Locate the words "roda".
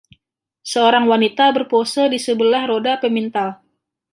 2.71-2.93